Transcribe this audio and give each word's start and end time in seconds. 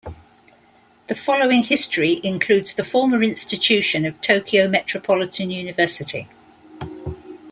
The 1.05 1.13
following 1.13 1.61
history 1.61 2.19
includes 2.23 2.73
the 2.73 2.83
former 2.83 3.21
institution 3.21 4.03
of 4.03 4.19
Tokyo 4.19 4.67
Metropolitan 4.67 5.51
University. 5.51 6.27